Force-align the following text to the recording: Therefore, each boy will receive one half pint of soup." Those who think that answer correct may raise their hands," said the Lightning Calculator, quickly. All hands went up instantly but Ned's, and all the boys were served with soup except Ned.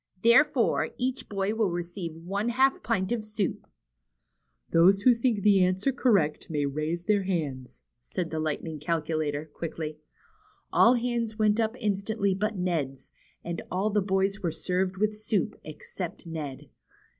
Therefore, 0.23 0.89
each 0.97 1.29
boy 1.29 1.53
will 1.53 1.69
receive 1.69 2.15
one 2.15 2.49
half 2.49 2.81
pint 2.81 3.11
of 3.11 3.23
soup." 3.23 3.67
Those 4.71 5.01
who 5.03 5.13
think 5.13 5.43
that 5.43 5.49
answer 5.59 5.91
correct 5.91 6.49
may 6.49 6.65
raise 6.65 7.03
their 7.03 7.21
hands," 7.21 7.83
said 8.01 8.31
the 8.31 8.39
Lightning 8.39 8.79
Calculator, 8.79 9.45
quickly. 9.45 9.99
All 10.73 10.95
hands 10.95 11.37
went 11.37 11.59
up 11.59 11.75
instantly 11.79 12.33
but 12.33 12.57
Ned's, 12.57 13.11
and 13.43 13.61
all 13.69 13.91
the 13.91 14.01
boys 14.01 14.41
were 14.41 14.49
served 14.49 14.97
with 14.97 15.15
soup 15.15 15.55
except 15.63 16.25
Ned. 16.25 16.71